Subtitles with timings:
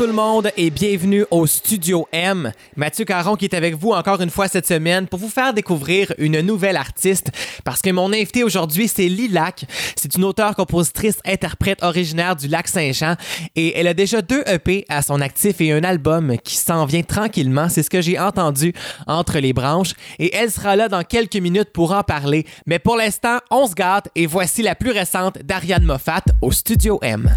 [0.00, 2.52] Tout le monde et bienvenue au Studio M.
[2.74, 6.14] Mathieu Caron qui est avec vous encore une fois cette semaine pour vous faire découvrir
[6.16, 7.30] une nouvelle artiste
[7.66, 9.66] parce que mon invité aujourd'hui c'est Lilac.
[9.96, 13.16] C'est une auteure, compositrice, interprète originaire du lac Saint-Jean
[13.56, 17.02] et elle a déjà deux EP à son actif et un album qui s'en vient
[17.02, 17.68] tranquillement.
[17.68, 18.72] C'est ce que j'ai entendu
[19.06, 22.46] entre les branches et elle sera là dans quelques minutes pour en parler.
[22.64, 26.98] Mais pour l'instant, on se gâte et voici la plus récente d'Ariane Moffat au Studio
[27.02, 27.30] M.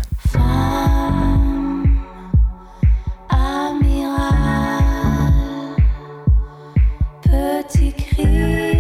[7.68, 8.73] petit crime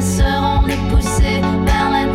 [0.00, 2.05] cesseront de pousser vers l'intérieur.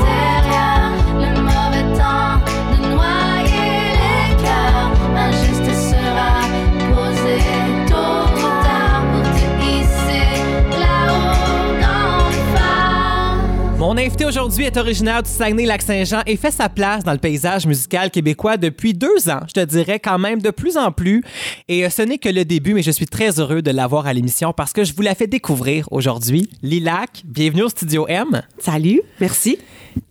[13.92, 18.10] Mon invité aujourd'hui est originaire du Saguenay-Lac-Saint-Jean et fait sa place dans le paysage musical
[18.10, 21.26] québécois depuis deux ans, je te dirais quand même de plus en plus.
[21.68, 24.14] Et euh, ce n'est que le début, mais je suis très heureux de l'avoir à
[24.14, 26.50] l'émission parce que je vous la fais découvrir aujourd'hui.
[26.64, 28.42] Lilac, bienvenue au Studio M.
[28.60, 29.58] Salut, merci.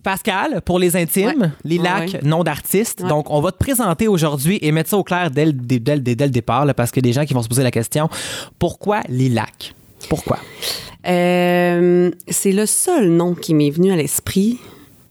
[0.03, 1.49] Pascal, pour les intimes, Ouais.
[1.65, 3.01] Lilac, Ouais, nom d'artiste.
[3.01, 3.09] Ouais.
[3.09, 5.95] Donc, on va te présenter aujourd'hui et mettre ça au clair dès le, dès, dès
[5.95, 8.09] le- dès le départ, là, parce que des gens qui vont se poser la question
[8.59, 9.73] pourquoi Lilac?
[10.11, 10.39] Pourquoi?
[11.07, 14.59] Euh, c'est le seul nom qui m'est venu à l'esprit.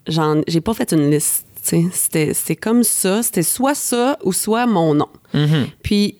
[0.06, 1.46] J'ai pas fait une liste.
[1.62, 3.22] C'était, comme ça.
[3.22, 5.08] C'était soit ça ou soit mon nom.
[5.82, 6.16] Puis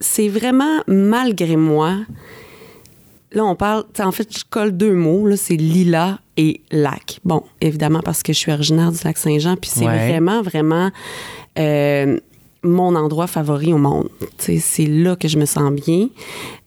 [0.00, 1.98] c'est vraiment malgré moi.
[3.32, 3.84] Là, on parle.
[4.00, 5.26] En fait, je colle deux mots.
[5.26, 7.20] Là, c'est Lila et lac.
[7.24, 9.56] Bon, évidemment, parce que je suis originaire du lac Saint-Jean.
[9.56, 10.08] Puis c'est Ouais.
[10.08, 10.90] vraiment, vraiment.
[11.58, 12.18] euh,
[12.62, 14.08] mon endroit favori au monde.
[14.38, 16.08] C'est là que je me sens bien.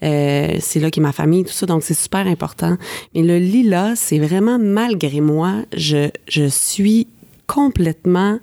[0.03, 1.65] Euh, c'est là qu'est ma famille, tout ça.
[1.65, 2.77] Donc, c'est super important.
[3.13, 7.07] Mais le lilas, c'est vraiment malgré moi, je, je suis
[7.47, 8.39] complètement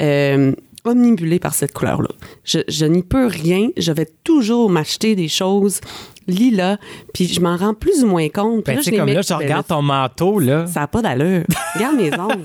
[0.00, 0.52] euh,
[0.84, 2.08] omnibulée par cette couleur-là.
[2.44, 3.68] Je, je n'y peux rien.
[3.76, 5.80] Je vais toujours m'acheter des choses
[6.26, 6.76] lilas,
[7.14, 8.64] puis je m'en rends plus ou moins compte.
[8.64, 10.66] Puis Ben, là, tu sais, je les comme mets- là, je regarde ton manteau, là.
[10.66, 11.44] ça n'a pas d'allure.
[11.74, 12.44] Regarde mes ongles.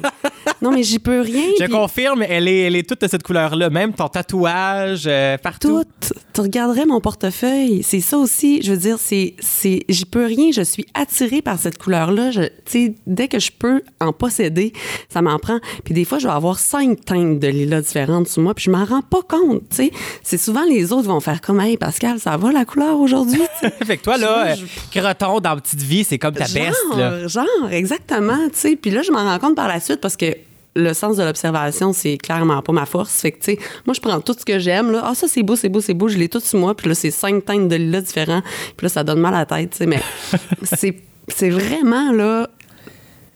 [0.61, 1.43] Non, mais j'y peux rien.
[1.59, 3.69] Je confirme, elle est, elle est toute de cette couleur-là.
[3.69, 5.83] Même ton tatouage, euh, partout.
[5.99, 6.09] tout.
[6.33, 7.83] Tu regarderais mon portefeuille.
[7.83, 8.61] C'est ça aussi.
[8.61, 10.51] Je veux dire, c'est, c'est, j'y peux rien.
[10.51, 12.31] Je suis attirée par cette couleur-là.
[12.31, 14.73] Je, tu sais, dès que je peux en posséder,
[15.09, 15.59] ça m'en prend.
[15.83, 18.71] Puis des fois, je vais avoir cinq teintes de lilas différentes sur moi, puis je
[18.71, 19.61] m'en rends pas compte.
[19.69, 19.91] Tu sais,
[20.23, 23.41] c'est souvent les autres vont faire comme, hey Pascal, ça va la couleur aujourd'hui.
[23.85, 24.65] fait que toi, là, Je- euh,
[25.01, 26.75] Croton dans Petite Vie, c'est comme ta best.
[26.95, 27.27] Là.
[27.27, 28.75] Genre, genre, exactement, tu sais.
[28.75, 30.32] Puis là, je m'en rends compte par la suite parce que
[30.75, 33.21] le sens de l'observation, c'est clairement pas ma force.
[33.21, 35.03] Fait que, tu sais, moi, je prends tout ce que j'aime, là.
[35.05, 36.07] Ah, ça, c'est beau, c'est beau, c'est beau.
[36.07, 36.75] Je l'ai tout sur moi.
[36.75, 38.41] Puis là, c'est cinq teintes de lilas différents.
[38.77, 39.85] Puis là, ça donne mal à la tête, tu sais.
[39.85, 40.01] Mais
[40.63, 40.95] c'est,
[41.27, 42.49] c'est vraiment, là,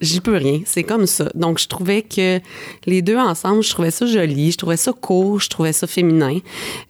[0.02, 0.62] j'y peux rien.
[0.66, 1.30] C'est comme ça.
[1.36, 2.40] Donc, je trouvais que
[2.86, 4.52] les deux ensemble, je trouvais ça joli.
[4.52, 5.40] Je trouvais ça court.
[5.40, 6.40] Je trouvais ça féminin.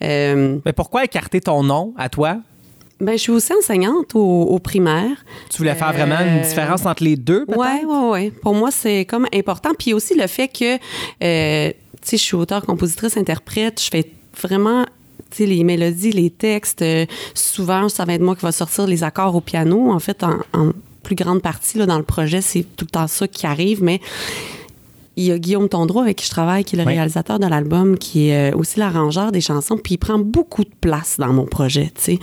[0.03, 2.38] Euh, Mais pourquoi écarter ton nom à toi?
[2.99, 5.23] Ben, je suis aussi enseignante au, au primaire.
[5.49, 7.59] Tu voulais faire vraiment une Euh, différence entre les deux, peut-être?
[7.59, 8.31] Ouais, ouais, ouais.
[8.41, 9.71] Pour moi, c'est comme important.
[9.77, 10.75] Puis aussi le fait que,
[11.23, 13.81] euh, tu sais, je suis auteur, compositrice, interprète.
[13.81, 14.11] Je fais
[14.41, 14.83] vraiment,
[15.31, 16.81] tu sais, les mélodies, les textes.
[16.81, 19.91] euh, souvent, ça va être moi qui va sortir les accords au piano.
[19.91, 20.71] En fait, en, en
[21.03, 23.83] plus grande partie, là, dans le projet, c'est tout le temps ça qui arrive.
[23.83, 24.01] Mais
[25.15, 26.93] il y a Guillaume Tondreau avec qui je travaille, qui est le Oui.
[26.93, 31.15] réalisateur de l'album, qui est aussi l'arrangeur des chansons, puis il prend beaucoup de place
[31.17, 32.19] dans mon projet, tu sais.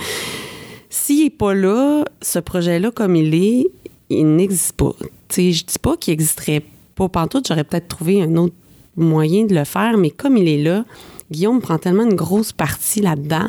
[0.96, 3.66] S'il n'est pas là, ce projet-là, comme il est,
[4.10, 4.92] il n'existe pas.
[5.28, 6.62] Tu sais, je dis pas qu'il n'existerait
[6.94, 8.54] pas pantoute, j'aurais peut-être trouvé un autre
[8.96, 10.84] moyen de le faire, mais comme il est là,
[11.32, 13.48] Guillaume prend tellement une grosse partie là-dedans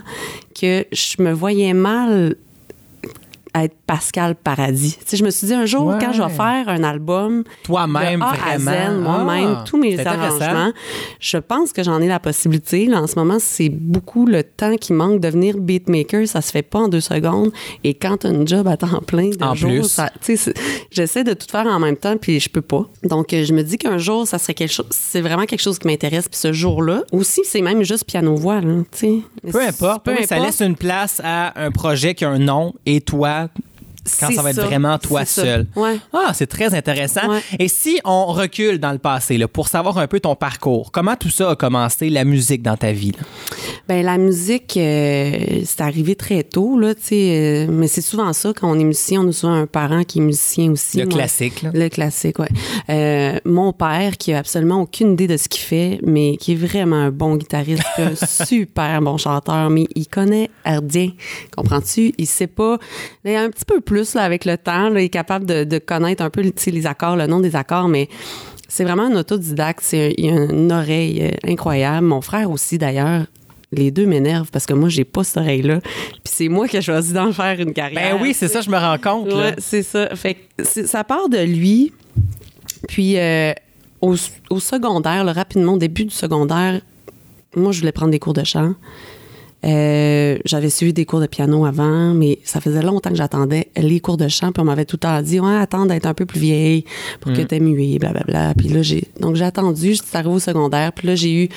[0.60, 2.36] que je me voyais mal
[3.56, 4.98] être Pascal Paradis.
[5.00, 5.98] Tu sais, je me suis dit un jour, Ouais.
[6.00, 9.00] quand je vais faire un album, Toi-même, vraiment.
[9.24, 10.72] moi-même, Ah, tous mes arrangements.
[11.20, 12.86] Je pense que j'en ai la possibilité.
[12.88, 15.20] Là, en ce moment, c'est beaucoup le temps qui manque.
[15.22, 17.52] Devenir beatmaker, ça se fait pas en deux secondes.
[17.84, 19.70] Et quand tu as une job à temps plein de En jour,
[20.22, 20.50] plus.
[20.92, 22.86] j'essaie de tout faire en même temps, puis je peux pas.
[23.04, 24.88] Donc, je me dis qu'un jour, ça serait quelque chose.
[24.90, 26.28] C'est vraiment quelque chose qui m'intéresse.
[26.28, 29.52] Puis ce jour-là, aussi, c'est même juste piano-voix, là, tu sais.
[29.52, 30.04] Peu importe.
[30.06, 33.45] Peu oui, Ça laisse une place à un projet qui a un nom et toi,
[34.20, 34.66] quand ça va être ça.
[34.66, 35.68] vraiment toi seul.
[35.76, 35.98] Ouais.
[36.14, 37.28] Ah, c'est très intéressant.
[37.30, 37.42] Ouais.
[37.60, 41.16] Et si on recule dans le passé, là, pour savoir un peu ton parcours, comment
[41.16, 43.12] tout ça a commencé, la musique dans ta vie?
[43.12, 43.24] là?
[43.88, 47.66] Ben la musique, euh, c'est arrivé très tôt, là, tu sais.
[47.68, 50.20] euh, mais c'est souvent ça, quand on est musicien, on a souvent un parent qui
[50.20, 50.98] est musicien aussi.
[50.98, 51.62] Le Moi, classique.
[51.62, 51.70] là.
[51.74, 52.48] Le classique, oui.
[53.46, 56.96] mon père, qui a absolument aucune idée de ce qu'il fait, mais qui est vraiment
[56.96, 58.14] un bon guitariste, un
[58.46, 61.10] super bon chanteur, mais il connaît rien.
[61.56, 62.14] Comprends-tu?
[62.18, 62.78] Il sait pas.
[63.24, 64.90] Il est un petit peu plus là, avec le temps.
[64.90, 67.88] Là, il est capable de, de connaître un peu les accords, le nom des accords,
[67.88, 68.10] mais
[68.68, 69.80] c'est vraiment un autodidacte.
[69.84, 72.06] C'est, il a une oreille euh, incroyable.
[72.08, 73.26] Mon frère aussi, d'ailleurs.
[73.72, 75.82] Les deux m'énervent parce que moi, j'ai pas cette oreille-là.
[75.82, 78.16] Puis c'est moi qui ai choisi d'en faire une carrière.
[78.16, 79.28] Ben oui, c'est ça, je me rends compte.
[79.28, 79.36] là.
[79.38, 80.16] Ouais, c'est ça.
[80.16, 81.92] Fait que ça part de lui.
[82.88, 83.52] Puis euh,
[84.02, 84.16] au,
[84.50, 86.80] au secondaire, là, rapidement, au début du secondaire,
[87.56, 88.76] moi, je voulais prendre des cours de chant.
[89.66, 94.00] Euh, J'avais suivi des cours de piano avant, mais ça faisait longtemps que j'attendais les
[94.00, 94.52] cours de chant.
[94.52, 96.86] Puis on m'avait tout le temps dit, ouais, attends d'être un peu plus vieille
[97.20, 98.54] pour que t'aies mué, blablabla.
[98.56, 100.92] Puis là, j'ai donc j'ai attendu, j'étais arrivée au secondaire.
[100.94, 101.50] Puis là, j'ai eu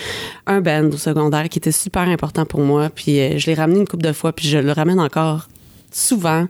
[0.47, 2.88] un band au secondaire qui était super important pour moi.
[2.95, 5.49] Puis euh, je l'ai ramené une couple de fois, puis je le ramène encore
[5.91, 6.47] souvent,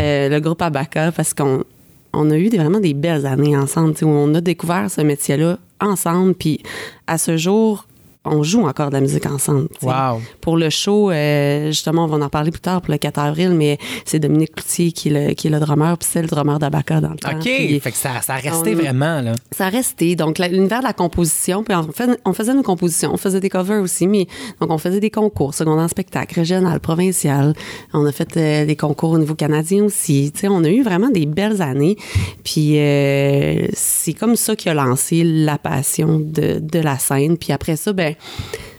[0.00, 1.64] euh, le groupe Abaca, parce qu'on
[2.12, 4.90] on a eu des, vraiment des belles années ensemble, tu sais, où on a découvert
[4.90, 6.34] ce métier-là ensemble.
[6.34, 6.62] Puis
[7.06, 7.86] à ce jour,
[8.30, 9.68] on joue encore de la musique ensemble.
[9.82, 10.20] Wow.
[10.40, 13.50] Pour le show, euh, justement, on va en parler plus tard pour le 4 avril,
[13.50, 16.58] mais c'est Dominique Cloutier qui est le, qui est le drummer, puis c'est le drummer
[16.58, 17.30] d'Abaca dans le temps.
[17.36, 17.42] OK.
[17.42, 19.32] Puis fait que ça, ça a resté on- vraiment, là.
[19.52, 20.16] ça a resté.
[20.16, 23.48] Donc, l'univers de la composition, puis on, fait, on faisait une composition, on faisait des
[23.50, 24.26] covers aussi, mais
[24.60, 27.54] donc on faisait des concours, secondaire spectacle, régional, provincial.
[27.92, 30.30] On a fait euh, des concours au niveau canadien aussi.
[30.34, 31.96] Tu sais, on a eu vraiment des belles années.
[32.44, 37.36] Puis euh, c'est comme ça qui a lancé la passion de, de la scène.
[37.36, 38.14] Puis après ça, ben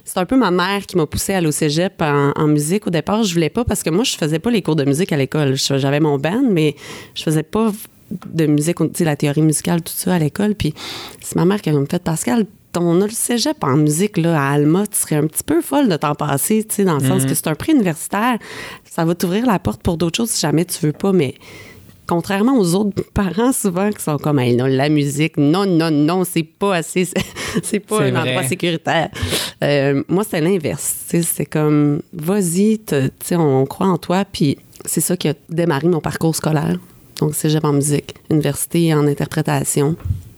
[0.05, 2.87] c'est un peu ma mère qui m'a poussée à aller au cégep en, en musique.
[2.87, 5.11] Au départ, je voulais pas parce que moi, je faisais pas les cours de musique
[5.11, 5.55] à l'école.
[5.55, 6.75] J'avais mon band, mais
[7.13, 7.71] je faisais pas
[8.11, 10.55] de musique, la théorie musicale, tout ça à l'école.
[10.55, 10.73] Puis
[11.21, 12.45] c'est ma mère qui m'a fait Pascal,
[12.77, 15.89] on a le cégep en musique là, à Alma, tu serais un petit peu folle
[15.89, 18.37] de t'en passer, tu sais, dans le sens que c'est un prix universitaire.
[18.85, 21.35] Ça va t'ouvrir la porte pour d'autres choses si jamais tu veux pas, mais
[22.09, 26.23] contrairement aux autres parents souvent qui sont comme Hey, non, la musique non non non
[26.25, 27.23] c'est pas assez c'est-
[27.63, 28.21] c'est pas C'est un vrai.
[28.21, 29.09] endroit sécuritaire
[29.63, 30.95] Euh, moi c'était l'inverse
[31.35, 32.79] c'est comme vas-y
[33.33, 36.77] on croit en toi puis c'est ça qui a démarré mon parcours scolaire
[37.19, 39.95] donc cégep en musique université en interprétation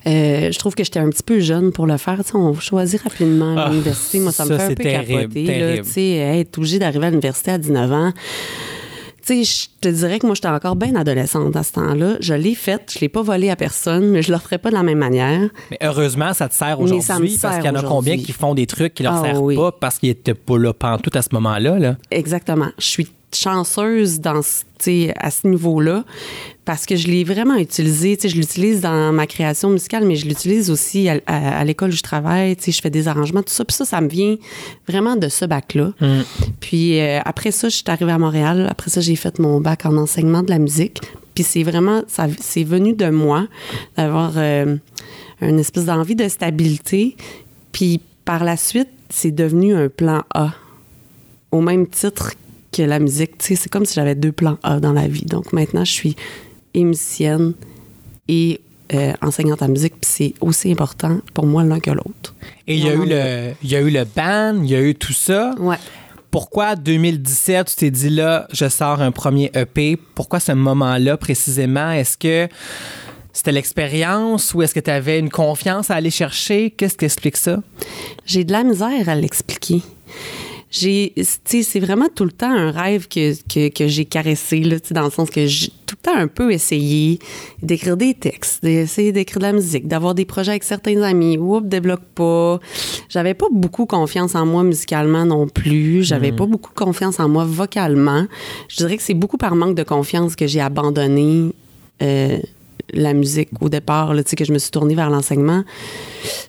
[0.07, 2.17] Euh, je trouve que j'étais un petit peu jeune pour le faire.
[2.25, 4.19] Tu sais, on choisit rapidement Ah, l'université.
[4.19, 5.45] Moi, ça, ça, me fait un c'est peu terrible, capoter.
[5.45, 5.85] terrible.
[5.85, 6.09] Tu sais,
[6.39, 8.11] être obligé d'arriver à l'université à 19 ans,
[9.25, 12.15] Tu sais, je te dirais que moi, j'étais encore bien adolescente à ce temps-là.
[12.21, 14.75] Je l'ai faite, je l'ai pas volée à personne, mais je le ferai pas de
[14.75, 15.49] la même manière.
[15.69, 18.65] Mais heureusement, ça te sert aujourd'hui parce qu'il y en a combien qui font des
[18.65, 19.55] trucs qui leur Ah servent oui.
[19.55, 21.77] pas parce qu'ils étaient pas là pantoute à ce moment-là.
[21.77, 21.97] Là?
[22.09, 22.69] Exactement.
[22.79, 24.39] Je suis chanceuse dans,
[25.19, 26.03] à ce niveau-là
[26.65, 28.17] parce que je l'ai vraiment utilisé.
[28.23, 31.95] Je l'utilise dans ma création musicale, mais je l'utilise aussi à, à- à l'école où
[31.95, 32.55] je travaille.
[32.65, 33.65] Je fais des arrangements, tout ça.
[33.65, 34.37] Puis ça, ça me vient
[34.87, 35.93] vraiment de ce bac-là.
[36.59, 38.67] Puis euh, après ça, je suis arrivée à Montréal.
[38.69, 40.99] Après ça, j'ai fait mon bac en enseignement de la musique.
[41.33, 43.47] Puis c'est vraiment, ça, c'est venu de moi
[43.97, 44.75] d'avoir euh,
[45.41, 47.15] une espèce d'envie de stabilité.
[47.71, 50.53] Puis par la suite, c'est devenu un plan A
[51.51, 52.33] au même titre
[52.71, 53.37] que la musique.
[53.37, 55.25] Tu sais, c'est comme si j'avais deux plans A dans la vie.
[55.25, 56.15] Donc maintenant, je suis
[56.73, 57.53] et musicienne
[58.27, 58.61] et
[58.93, 62.35] euh, enseignante en musique, puis c'est aussi important pour moi l'un que l'autre.
[62.67, 64.81] Et il y, a eu le, il y a eu le band, il y a
[64.81, 65.55] eu tout ça.
[65.59, 65.77] Ouais.
[66.29, 69.97] Pourquoi 2017, tu t'es dit là, je sors un premier EP?
[70.15, 71.91] Pourquoi ce moment-là précisément?
[71.91, 72.47] Est-ce que
[73.33, 76.71] c'était l'expérience ou est-ce que tu avais une confiance à aller chercher?
[76.71, 77.61] Qu'est-ce qui explique ça?
[78.25, 79.81] J'ai de la misère à l'expliquer.
[80.71, 84.87] J'ai, c'est vraiment tout le temps un rêve que, que, que j'ai caressé, là, tu
[84.87, 87.19] sais, dans le sens que j'ai tout le temps un peu essayé
[87.61, 91.37] d'écrire des textes, d'essayer d'écrire de la musique, d'avoir des projets avec certains amis.
[91.37, 92.59] Oups, débloque pas.
[93.09, 96.03] J'avais pas beaucoup confiance en moi musicalement non plus.
[96.03, 98.25] J'avais pas beaucoup confiance en moi vocalement.
[98.69, 101.51] Je dirais que c'est beaucoup par manque de confiance que j'ai abandonné
[102.01, 102.39] euh,
[102.93, 105.63] la musique au départ, là, tu sais, que je me suis tournée vers l'enseignement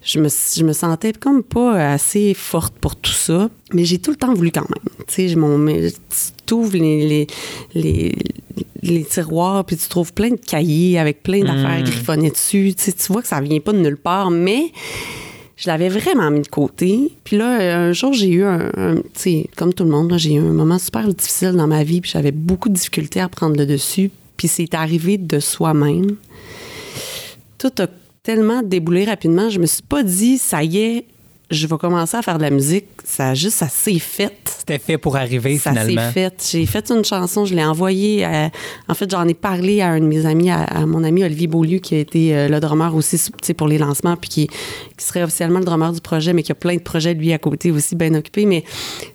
[0.04, 4.10] je me, je me sentais comme pas assez forte pour tout ça, mais j'ai tout
[4.10, 5.06] le temps voulu quand même.
[5.06, 5.34] Tu sais,
[6.44, 7.26] tu ouvres les, les,
[7.74, 8.14] les,
[8.82, 12.74] les tiroirs, puis tu trouves plein de cahiers avec plein d'affaires griffonnées dessus.
[12.76, 14.72] Tu sais, tu vois que ça vient pas de nulle part, mais
[15.56, 17.12] je l'avais vraiment mis de côté.
[17.24, 20.34] Puis là, un jour, j'ai eu un, un- tu sais, comme tout le monde, j'ai
[20.34, 23.56] eu un moment super difficile dans ma vie, puis j'avais beaucoup de difficultés à prendre
[23.56, 24.10] le dessus.
[24.42, 26.16] Puis c'est arrivé de soi-même
[27.58, 27.86] tout a
[28.24, 29.48] tellement déboulé rapidement.
[29.48, 31.06] Je me suis pas dit, ça y est,
[31.52, 32.86] je vais commencer à faire de la musique.
[33.04, 34.32] Ça a juste, ça s'est fait.
[34.44, 36.06] C'était fait pour arriver Ça finalement.
[36.08, 36.48] s'est fait.
[36.50, 38.24] J'ai fait une chanson, je l'ai envoyée.
[38.24, 38.50] à-
[38.88, 41.46] en fait, j'en ai parlé à un de mes amis, à, à mon ami Olivier
[41.46, 43.20] Beaulieu, qui a été euh, le drummer aussi
[43.56, 46.54] pour les lancements, puis qui, qui serait officiellement le drummer du projet, mais qui a
[46.56, 48.46] plein de projets, lui, à côté aussi, bien occupé.
[48.46, 48.64] Mais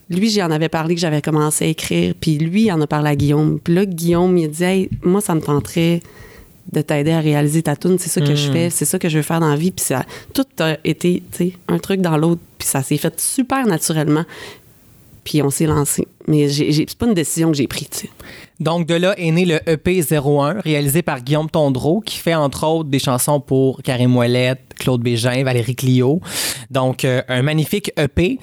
[0.10, 3.10] lui, j'en avais parlé que j'avais commencé à écrire, puis lui, il en a parlé
[3.10, 3.60] à Guillaume.
[3.64, 6.02] Puis là, Guillaume, il a dit, hey, moi, ça me tenterait
[6.72, 9.18] de t'aider à réaliser ta tune, c'est ça que je fais, c'est ça que je
[9.18, 12.18] veux faire dans la vie, puis ça tout a été, tu sais, un truc dans
[12.18, 14.26] l'autre, puis ça s'est fait super naturellement.
[15.24, 16.08] Puis on s'est lancé.
[16.28, 18.10] Mais c'est pas une décision que j'ai prise, tu sais.
[18.62, 22.34] Donc, de là est né le E EP 01, réalisé par Guillaume Tondreau, qui fait
[22.34, 26.22] entre autres des chansons pour Karim Ouellette, Claude Bégin, Valérie Clio.
[26.72, 28.40] Donc, euh, un magnifique EP.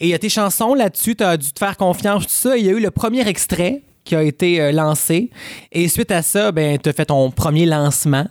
[0.00, 2.56] Et il y a tes chansons là-dessus, tu as dû te faire confiance, tout ça.
[2.56, 5.30] Il y a eu le premier extrait qui a été euh, lancé.
[5.72, 8.26] Et suite à ça, ben, tu as fait ton premier lancement.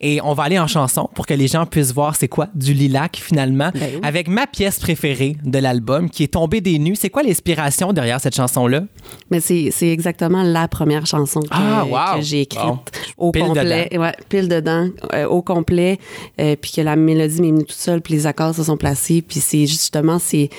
[0.00, 2.72] Et on va aller en chanson pour que les gens puissent voir c'est quoi du
[2.74, 3.70] lilac finalement.
[3.74, 4.00] Ben oui.
[4.02, 6.96] Avec ma pièce préférée de l'album qui est Tombée des nues.
[6.96, 8.82] C'est quoi l'inspiration derrière cette chanson-là?
[9.30, 12.18] Mais c'est, c'est exactement la première chanson que, Ah, wow!
[12.18, 12.78] que j'ai écrite Bon.
[13.16, 13.88] au Pile complet.
[13.98, 15.98] Ouais, pile dedans, euh, au complet.
[16.40, 19.22] euh, puis que la mélodie m'est venue toute seule, puis les accords se sont placés.
[19.26, 20.50] Puis c'est justement, c'est,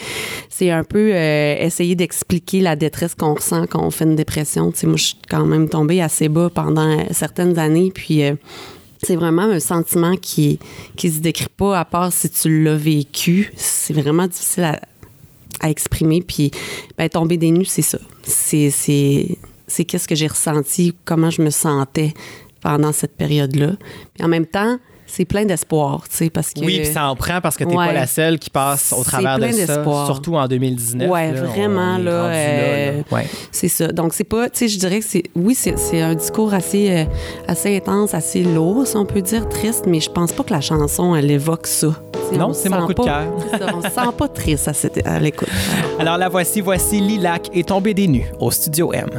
[0.49, 4.56] c'est un peu euh, essayer d'expliquer la détresse qu'on ressent quand on fait une dépression.
[4.61, 7.91] Moi, je suis quand même tombée assez bas pendant certaines années.
[7.93, 8.23] Puis.
[8.23, 8.35] euh,
[9.03, 10.59] c'est vraiment un sentiment qui
[10.95, 13.51] qui se décrit pas à part si tu l'as vécu.
[13.55, 14.63] C'est vraiment difficile
[15.61, 16.21] à, exprimer.
[16.21, 16.51] Puis,
[16.97, 17.97] ben, tomber des nues, c'est ça.
[18.23, 22.13] C'est, c'est qu'est-ce que j'ai ressenti, comment je me sentais
[22.61, 23.73] pendant cette période-là.
[24.13, 26.59] Puis en même temps, c'est plein d'espoir, tu sais, parce que...
[26.59, 27.87] Oui, puis ça en prend parce que t'es Ouais.
[27.87, 30.05] pas la seule qui passe au travers de plein ça, d'espoir.
[30.05, 31.09] surtout en 2019.
[31.09, 33.03] Ouais, là, vraiment, là, euh, là.
[33.11, 33.27] Ouais.
[33.51, 33.87] C'est ça.
[33.87, 37.03] Donc, c'est pas, tu sais, je dirais que c'est, oui, c'est, un discours assez, euh,
[37.47, 40.61] assez intense, assez lourd, si on peut dire, triste, mais je pense pas que la
[40.61, 41.87] chanson, elle évoque ça.
[42.33, 43.25] Non, on c'est mon coup de cœur.
[43.57, 45.47] ça, on se sent pas triste à, à l'écoute.
[45.99, 49.09] Alors la voici, voici Lilac est tombé des nues au Studio M.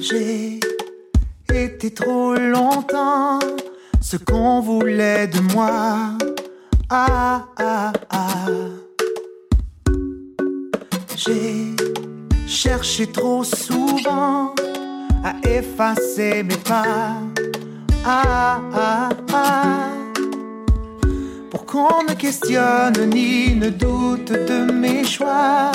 [0.00, 0.58] J'ai
[1.52, 3.40] été trop longtemps
[4.00, 6.16] ce qu'on voulait de moi.
[6.88, 8.46] Ah, ah, ah.
[11.14, 11.76] J'ai
[12.46, 14.54] cherché trop souvent
[15.22, 17.27] à effacer mes pas.
[23.06, 25.72] Ni ne doute de mes choix.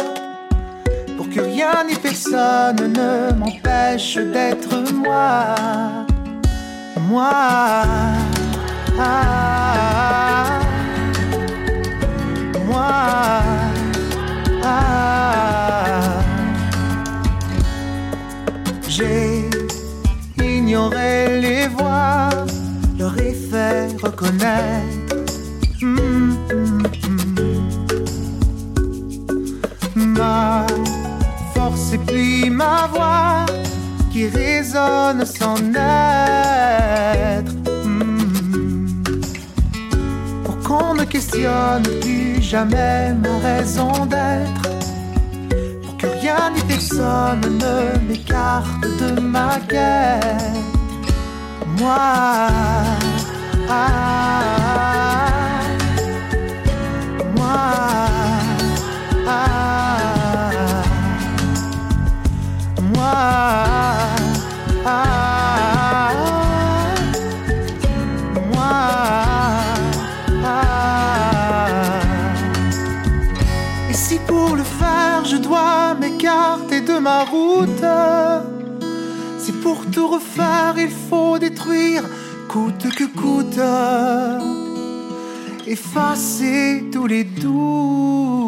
[1.17, 5.55] Pour que rien ni personne ne m'empêche d'être moi.
[7.09, 7.31] Moi.
[8.99, 10.59] Ah,
[12.67, 13.41] moi.
[14.63, 14.91] Ah.
[18.87, 19.49] J'ai
[20.39, 22.29] ignoré les voix,
[22.99, 25.22] leur effet reconnaître.
[29.95, 30.65] Ma
[31.53, 33.45] force et puis ma voix
[34.11, 37.51] qui résonne sans être.
[37.83, 39.03] Hum.
[40.45, 44.69] Pour qu'on ne questionne plus jamais ma raison d'être.
[45.83, 50.63] Pour que rien ni personne ne m'écarte de ma quête.
[51.77, 52.47] Moi,
[53.69, 54.62] ah,
[77.03, 77.85] ma route,
[79.37, 82.03] si pour tout refaire il faut détruire
[82.47, 84.52] coûte que coûte,
[85.67, 88.42] effacer tous les doutes.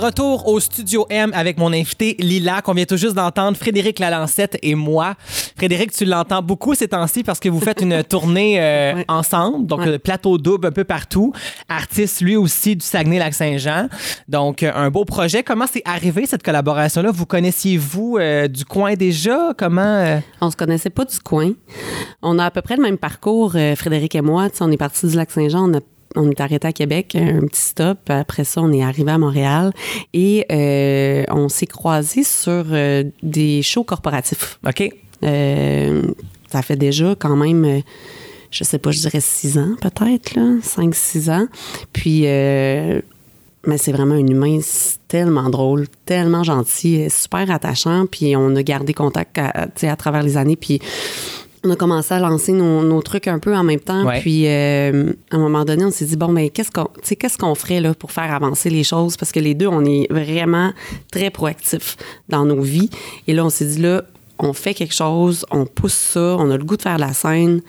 [0.00, 4.58] Retour au Studio M avec mon invité Lila, qu'on vient tout juste d'entendre, Frédéric Lalancette
[4.62, 5.14] et moi.
[5.56, 9.04] Frédéric, tu l'entends beaucoup ces temps-ci parce que vous faites une tournée euh, Ouais.
[9.08, 9.86] ensemble, donc Ouais.
[9.92, 11.32] le plateau double un peu partout.
[11.68, 13.88] Artiste lui aussi du Saguenay-Lac-Saint-Jean.
[14.28, 15.42] Donc euh, un beau projet.
[15.42, 17.10] Comment c'est arrivé cette collaboration-là?
[17.12, 19.52] Vous connaissiez-vous euh, du coin déjà?
[19.56, 19.82] Comment...
[19.82, 21.52] euh, On se connaissait pas du coin.
[22.22, 24.48] On a à peu près le même parcours, euh, Frédéric et moi.
[24.60, 25.80] On est parti du Lac-Saint-Jean, on, a-
[26.16, 27.98] on est arrêté à Québec, un petit stop.
[28.08, 29.72] Après ça, on est arrivé à Montréal
[30.12, 34.58] et euh, on s'est croisés sur euh, des shows corporatifs.
[34.66, 34.90] OK.
[35.22, 36.02] Euh,
[36.50, 37.82] ça fait déjà quand même,
[38.50, 41.46] je sais pas, je dirais six ans peut-être, là, cinq, six ans.
[41.92, 43.00] Puis, euh,
[43.66, 44.58] mais c'est vraiment un humain
[45.06, 48.06] tellement drôle, tellement gentil, super attachant.
[48.10, 50.56] Puis on a gardé contact à, à travers les années.
[50.56, 50.80] Puis
[51.64, 54.06] on a commencé à lancer nos, nos trucs un peu en même temps.
[54.06, 54.20] Ouais.
[54.20, 57.54] Puis euh, à un moment donné, on s'est dit bon, mais qu'est-ce qu'on, qu'est-ce qu'on
[57.54, 59.16] ferait là pour faire avancer les choses?
[59.16, 60.72] Parce que les deux, on est vraiment
[61.12, 61.96] très proactifs
[62.28, 62.90] dans nos vies.
[63.26, 64.04] Et là, on s'est dit là,
[64.38, 67.60] on fait quelque chose, on pousse ça, on a le goût de faire la scène,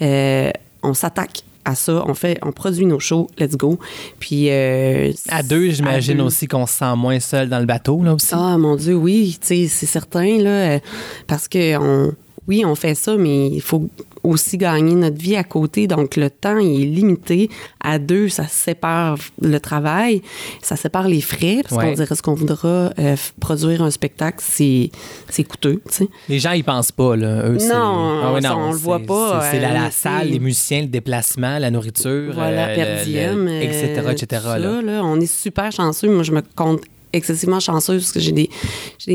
[0.00, 0.50] euh,
[0.82, 3.78] on s'attaque à ça, on fait, on produit nos shows, let's go.
[4.18, 8.14] Puis euh, À deux, j'imagine aussi qu'on se sent moins seul dans le bateau, là
[8.14, 8.28] aussi.
[8.32, 10.78] Ah mon Dieu, oui, tu sais, c'est certain là, euh,
[11.26, 12.14] parce que on,
[12.48, 13.88] oui, on fait ça, mais il faut
[14.22, 15.86] aussi gagner notre vie à côté.
[15.86, 17.48] Donc le temps il est limité.
[17.82, 20.20] À deux, ça sépare le travail,
[20.62, 21.90] ça sépare les frais parce Ouais.
[21.90, 24.90] qu'on dirait ce qu'on voudra euh, produire un spectacle, c'est
[25.28, 25.80] c'est coûteux.
[26.28, 27.46] Les gens, ils pensent pas, là.
[27.48, 30.38] Eux, Non, Ah ouais, ça, on le voit pas, C'est la, euh, la salle, les
[30.38, 33.04] musiciens, le déplacement, la nourriture, Voilà, euh,
[33.36, 34.42] le- le- etc., euh, etc.
[34.44, 34.82] ça, là.
[34.82, 35.02] là.
[35.04, 36.10] On est super chanceux.
[36.12, 38.50] Moi, je me compte excessivement chanceuse parce que j'ai des,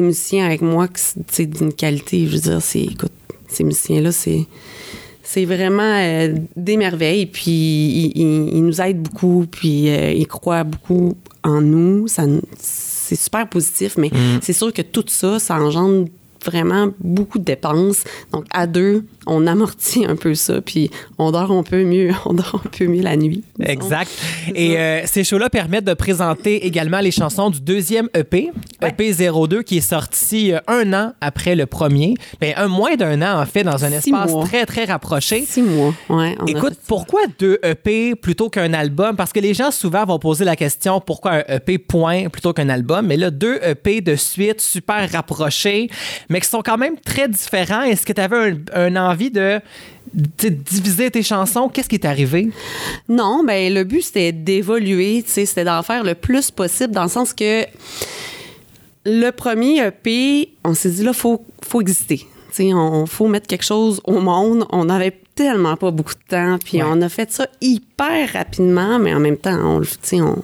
[0.02, 2.28] musiciens avec moi qui, sais, d'une qualité.
[2.28, 3.12] Je veux dire, c'est, écoute,
[3.48, 4.46] ces musiciens-là, c'est,
[5.24, 7.26] c'est vraiment euh, des merveilles.
[7.26, 12.08] Puis il, il- il nous aide beaucoup, puis euh, il croit beaucoup en nous.
[12.08, 12.24] Ça,
[12.60, 14.10] c'est super positif, mais
[14.42, 16.08] c'est sûr que tout ça, ça engendre
[16.44, 18.04] vraiment beaucoup de dépenses.
[18.32, 22.34] Donc, à deux, on amortit un peu ça, puis on dort un peu mieux, on
[22.34, 23.44] dort un peu mieux la nuit.
[23.60, 23.72] disons.
[23.72, 24.12] Exact.
[24.54, 29.64] Et euh, ces shows-là permettent de présenter également les chansons du deuxième EP, EP 02,
[29.64, 32.16] qui est sorti euh, un an après le premier.
[32.40, 34.46] Ben, un moins d'un an, en fait, dans un Six espace mois.
[34.46, 35.46] très, très rapproché.
[35.46, 36.36] Six mois, ouais.
[36.48, 39.16] Écoute, pourquoi deux EP plutôt qu'un album?
[39.16, 42.70] Parce que les gens souvent vont poser la question pourquoi un EP point plutôt qu'un
[42.70, 43.08] album?
[43.08, 45.90] Mais là, deux EP de suite, super rapprochés,
[46.30, 47.82] mais qui sont quand même très différents.
[47.84, 49.60] Est-ce que tu avais un, un envie de
[50.16, 51.68] tu sais, diviser tes chansons?
[51.70, 52.50] Qu'est-ce qui est arrivé?
[53.10, 57.34] Non, ben le but c'était d'évoluer, c'était d'en faire le plus possible dans le sens
[57.34, 57.66] que
[59.06, 62.18] le premier EP, on s'est dit là faut faut exister.
[62.50, 64.66] Tu sais, on faut mettre quelque chose au monde.
[64.72, 66.90] On n'avait tellement pas beaucoup de temps, puis Ouais.
[66.90, 69.82] on a fait ça hyper rapidement, mais en même temps, on
[70.14, 70.36] on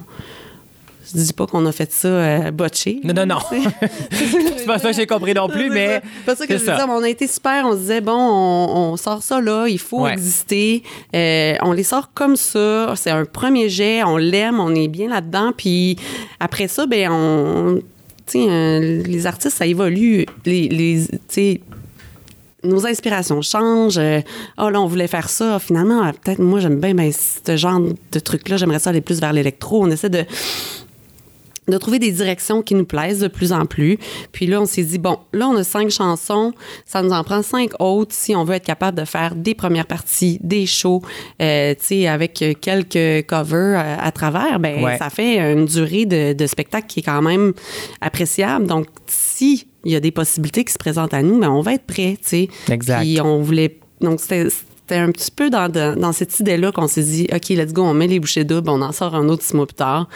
[1.14, 3.00] je dis pas qu'on a fait ça euh, botché.
[3.04, 3.38] Non, non, non.
[4.56, 6.00] C'est pas ça que j'ai compris non plus, mais.
[6.02, 7.64] C'est pas ça que je veux dire, mais on a été super.
[7.66, 10.12] On se disait, bon, on, on sort ça là, il faut Ouais.
[10.12, 10.82] exister.
[11.14, 12.94] Euh, on les sort comme ça.
[12.96, 15.52] C'est un premier jet, on l'aime, on est bien là-dedans.
[15.56, 15.96] Puis
[16.40, 17.80] après ça, ben, on.
[18.26, 20.26] Tu sais, euh, les artistes, ça évolue.
[20.46, 20.68] Les.
[20.68, 21.60] les tu sais,
[22.64, 23.98] nos inspirations changent.
[24.56, 25.58] Ah là, on voulait faire ça.
[25.58, 28.56] Finalement, peut-être moi, j'aime bien ben, ce genre de truc-là.
[28.56, 29.82] J'aimerais ça aller plus vers l'électro.
[29.82, 30.24] On essaie de
[31.68, 33.98] de trouver des directions qui nous plaisent de plus en plus.
[34.32, 36.52] Puis là, on s'est dit, bon, là, on a cinq chansons,
[36.84, 39.86] ça nous en prend cinq autres si on veut être capable de faire des premières
[39.86, 41.02] parties, des shows,
[41.40, 44.98] euh, tu sais, avec quelques covers euh, à travers, ben Ouais.
[44.98, 47.52] ça fait une durée de, de spectacle qui est quand même
[48.00, 48.66] appréciable.
[48.66, 51.74] Donc, si il y a des possibilités qui se présentent à nous, ben on va
[51.74, 52.48] être prêts, tu sais.
[52.70, 53.00] Exact.
[53.02, 53.78] Puis on voulait...
[54.00, 54.48] Donc, c'était...
[54.82, 57.94] C'était un petit peu dans, dans cette idée-là qu'on s'est dit, OK, let's go, on
[57.94, 60.08] met les bouchées doubles, on en sort un autre six mois plus tard.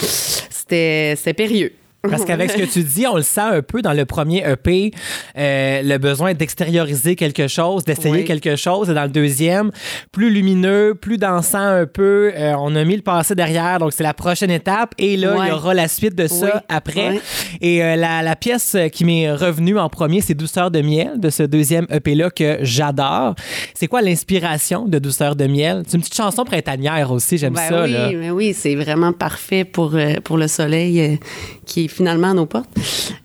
[0.00, 1.72] C'était c'était périlleux.
[2.02, 4.92] Parce qu'avec ce que tu dis, on le sent un peu dans le premier EP,
[5.36, 8.24] euh, le besoin d'extérioriser quelque chose, d'essayer Oui.
[8.24, 8.88] quelque chose.
[8.90, 9.70] Et dans le deuxième,
[10.12, 12.32] plus lumineux, plus dansant un peu.
[12.36, 14.94] euh, on a mis le passé derrière, donc c'est la prochaine étape.
[14.98, 16.60] Et là, il y aura la suite de ça Oui.
[16.68, 17.20] après.
[17.60, 21.30] Et euh, la, la pièce qui m'est revenue en premier, c'est Douceur de miel de
[21.30, 23.34] ce deuxième EP-là que j'adore.
[23.74, 25.82] C'est quoi l'inspiration de Douceur de miel?
[25.86, 27.82] C'est une petite chanson printanière aussi, j'aime Ben ça.
[27.84, 28.10] oui, là.
[28.14, 31.18] mais oui, c'est vraiment parfait pour, pour le soleil
[31.64, 32.70] qui est finalement à nos portes.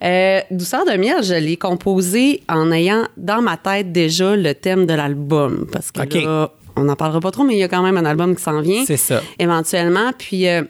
[0.02, 4.86] Euh, Douceur de miel, je l'ai composé en ayant dans ma tête déjà le thème
[4.86, 5.66] de l'album.
[5.70, 8.04] Parce que là, on n'en parlera pas trop, mais il y a quand même un
[8.04, 9.20] album qui s'en vient C'est ça.
[9.38, 10.10] éventuellement.
[10.16, 10.62] Puis euh,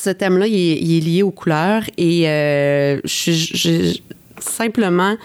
[0.00, 3.98] ce thème-là, il, est- il est lié aux couleurs et euh, je, je- je-
[4.38, 5.16] simplement,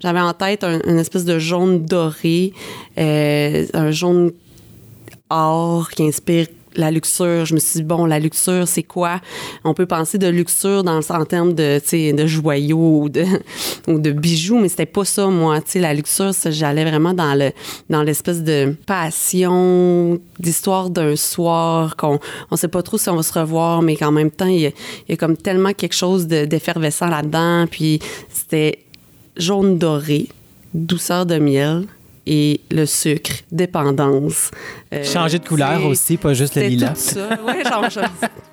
[0.00, 2.52] j'avais en tête un, une espèce de jaune doré,
[2.98, 4.32] euh, un jaune
[5.30, 6.46] or qui inspire
[6.78, 7.44] la luxure.
[7.44, 9.20] Je me suis dit, bon, la luxure, c'est quoi?
[9.64, 11.80] On peut penser de luxure dans, en termes de,
[12.12, 13.24] de joyaux ou de,
[13.88, 15.58] ou de bijoux, mais c'était pas ça, moi.
[15.74, 17.50] La luxure, j'allais vraiment dans le
[17.90, 22.18] dans l'espèce de passion, d'histoire d'un soir qu'on
[22.50, 24.72] on sait pas trop si on va se revoir, mais qu'en même temps, il
[25.08, 27.66] y a, comme tellement quelque chose de- d'effervescent là-dedans.
[27.70, 28.00] Puis
[28.32, 28.84] c'était
[29.36, 30.28] jaune doré,
[30.74, 31.84] douceur de miel
[32.30, 34.50] et le sucre, dépendance.
[34.92, 36.90] Euh, Changer de couleur aussi, pas juste le lilas.
[36.90, 37.88] tout ça.
[37.88, 38.00] Je-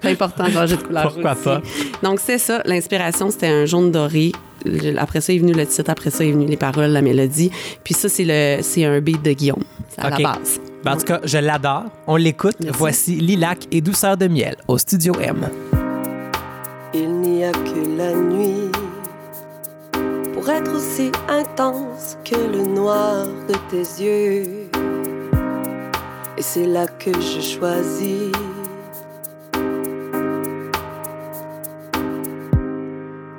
[0.02, 1.12] c'est important de changer de couleur.
[1.12, 1.44] Pourquoi aussi.
[1.44, 1.62] pas?
[2.02, 2.62] Donc, c'est ça.
[2.66, 4.32] L'inspiration, c'était un jaune doré.
[4.98, 7.52] Après ça est venu le titre, après ça est venu les paroles, la mélodie.
[7.84, 9.64] Puis ça, c'est le, c'est un beat de Guillaume.
[9.90, 10.20] C'est à OK.
[10.20, 10.60] la base.
[10.84, 11.84] Ben, en tout cas, je l'adore.
[12.08, 12.56] On l'écoute.
[12.62, 12.78] Merci.
[12.80, 15.48] Voici Lilac et Douceur de miel au Studio M.
[16.94, 18.72] Il n'y a que la nuit
[20.49, 24.69] être aussi intense que le noir de tes yeux.
[26.38, 28.31] Et c'est là que je choisis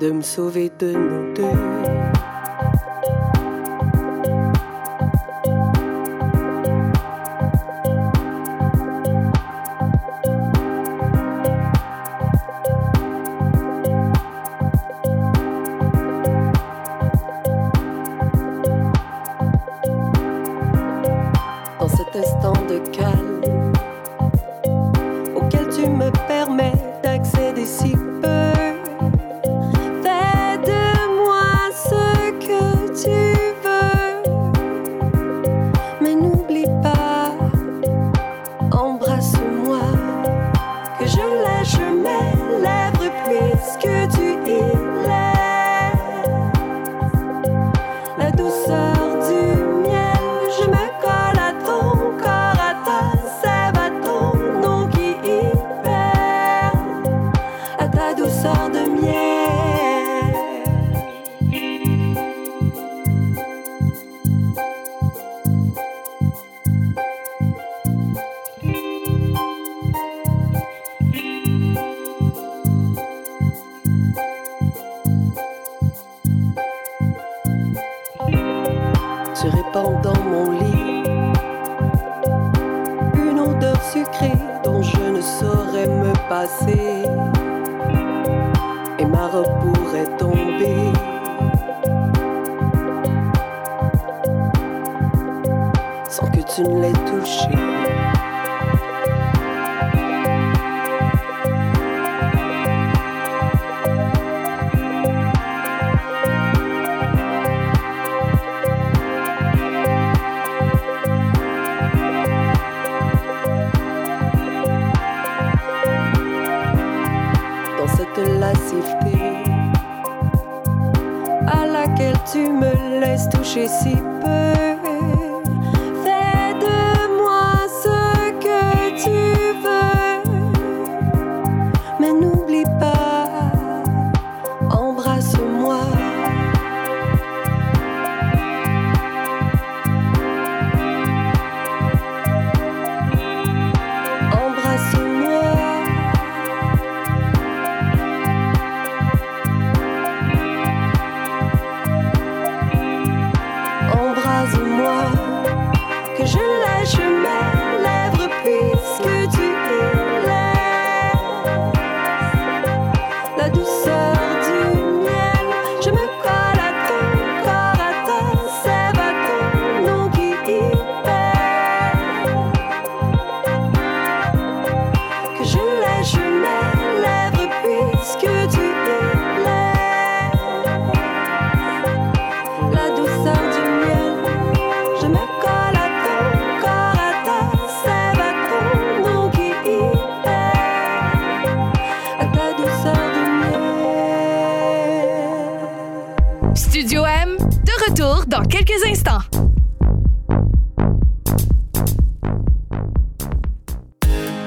[0.00, 2.35] de me sauver de nous deux.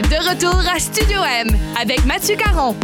[0.03, 1.47] De retour à Studio M
[1.81, 2.75] avec Mathieu Caron.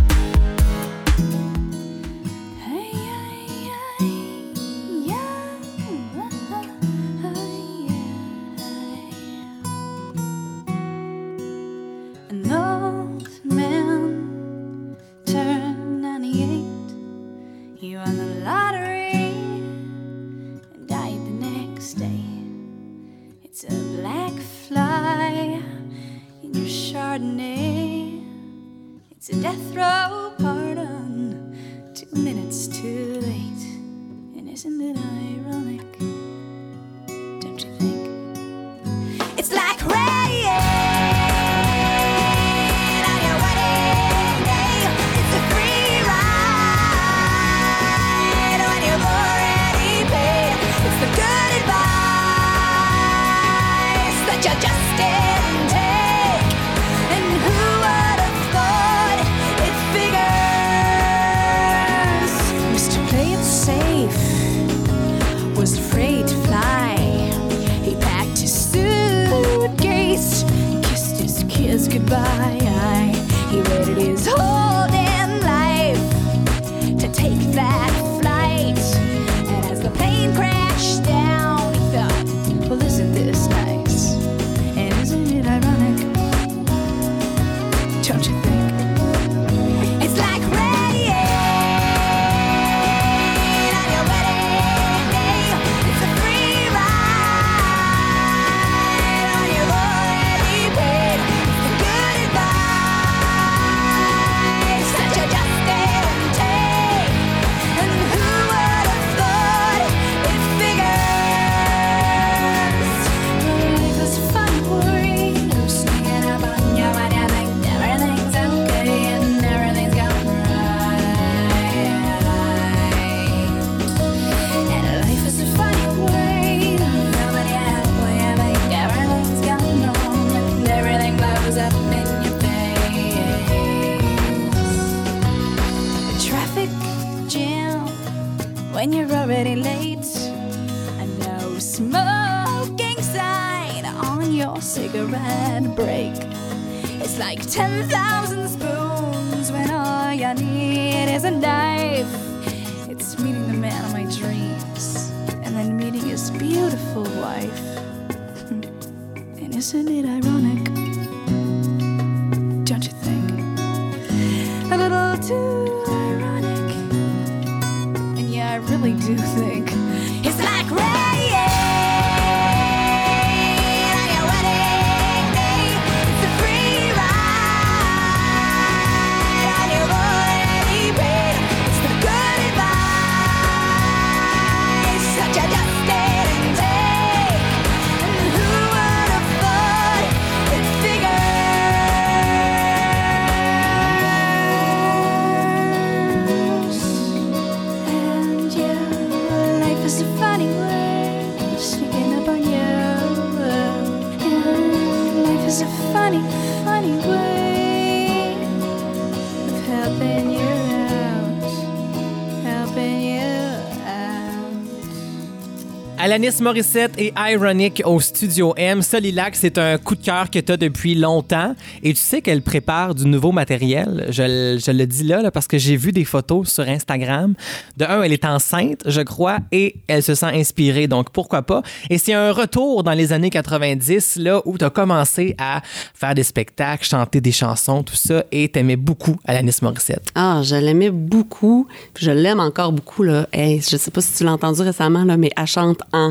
[216.16, 218.82] Alanis Morissette et Ironic au Studio M.
[218.82, 221.54] Solilac, c'est un coup de cœur que tu as depuis longtemps.
[221.84, 224.06] Et tu sais qu'elle prépare du nouveau matériel.
[224.12, 227.34] Je, le- dis là, parce que j'ai vu des photos sur Instagram.
[227.76, 230.88] De un, elle est enceinte, je crois, et elle se sent inspirée.
[230.88, 231.64] Donc, pourquoi pas?
[231.90, 235.62] Et c'est un retour dans les années 90, là, où tu as commencé à
[235.94, 240.08] faire des spectacles, chanter des chansons, tout ça, et t'aimais beaucoup Alanis Morissette.
[240.16, 241.68] Ah, je l'aimais beaucoup,
[242.00, 243.28] je l'aime encore beaucoup, là.
[243.34, 246.05] Hey, je sais pas si tu l'as entendu récemment, là, mais elle chante en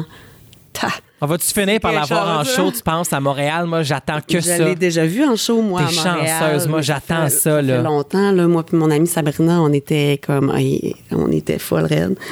[0.72, 0.88] ta.
[1.20, 2.72] On va-tu finir par la quelque voir en chose, show, hein?
[2.76, 3.66] tu penses, à Montréal?
[3.66, 4.58] Moi, j'attends que je ça.
[4.58, 6.28] l'ai déjà vu en show, moi, T'es à Montréal.
[6.28, 6.68] chanceuse.
[6.68, 7.76] Moi, j'attends ça, là.
[7.76, 8.46] fait longtemps, là.
[8.46, 10.54] Moi puis mon amie Sabrina, on était comme...
[10.54, 12.16] ay, On était folle raide.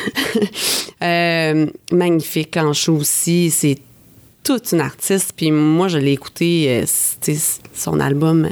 [1.02, 3.50] Euh, magnifique en show aussi.
[3.50, 3.76] C'est
[4.44, 5.32] toute une artiste.
[5.36, 6.86] Puis moi, je l'ai écouté, euh,
[7.20, 8.48] tu sais, son album...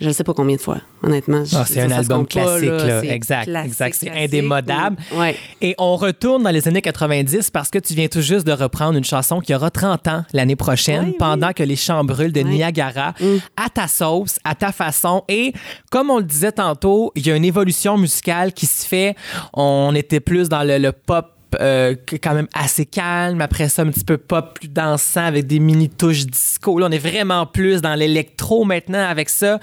[0.00, 1.42] Je ne sais pas combien de fois, honnêtement.
[1.54, 3.04] Ah, c'est un album pas, classique, là.
[3.04, 3.96] Exact, classique, exact.
[4.00, 4.96] C'est indémodable.
[5.14, 5.36] Ouais.
[5.60, 8.96] Et on retourne dans les années 90 parce que tu viens tout juste de reprendre
[8.96, 11.16] une chanson qui aura 30 ans l'année prochaine, Oui, oui.
[11.18, 12.40] pendant que les champs brûlent de.
[12.40, 13.14] Niagara,
[13.56, 15.22] à ta sauce, à ta façon.
[15.28, 15.52] Et
[15.90, 19.14] comme on le disait tantôt, il y a une évolution musicale qui se fait.
[19.52, 21.26] On était plus dans le, le pop.
[21.60, 25.58] Euh, quand même assez calme après ça un petit peu pop plus dansant avec des
[25.58, 29.58] mini touches disco là on est vraiment plus dans l'électro maintenant avec ça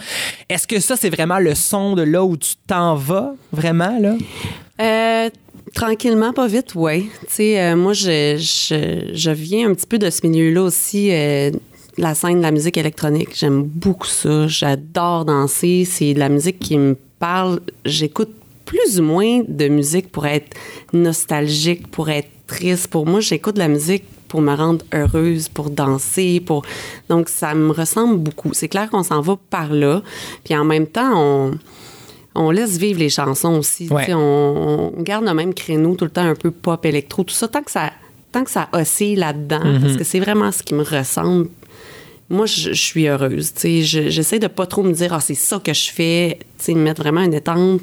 [0.49, 4.15] est-ce que ça c'est vraiment le son de là où tu t'en vas vraiment là?
[4.79, 5.29] Euh,
[5.73, 7.09] tranquillement, pas vite, oui.
[7.39, 11.09] Euh, moi, je, je, je viens un petit peu de ce milieu-là aussi,
[11.97, 13.29] la scène de la musique électronique.
[13.35, 14.47] J'aime beaucoup ça.
[14.47, 15.85] J'adore danser.
[15.85, 17.59] C'est de la musique qui me parle.
[17.85, 18.33] J'écoute
[18.68, 20.55] plus ou moins de musique pour être
[20.93, 22.88] nostalgique, pour être triste.
[22.88, 26.63] Pour moi, j'écoute de la musique pour me rendre heureuse, pour danser, pour...
[27.09, 28.51] Donc, ça me ressemble beaucoup.
[28.53, 30.01] C'est clair qu'on s'en va par là.
[30.43, 31.51] Puis en même temps, on
[32.39, 33.88] on laisse vivre les chansons aussi.
[33.89, 34.13] Ouais.
[34.13, 37.47] On, on garde le même créneau tout le temps un peu pop, électro, tout ça,
[37.47, 37.91] tant que ça,
[38.32, 39.82] tant que ça oscille là-dedans, Mm-hmm.
[39.82, 41.47] parce que c'est vraiment ce qui me ressemble.
[42.30, 43.51] Moi, je, je suis heureuse.
[43.55, 43.82] sais.
[43.82, 46.74] Je- J'essaie de pas trop me dire, ah, c'est ça que je fais, tu sais,
[46.76, 47.82] me mettre vraiment une détente.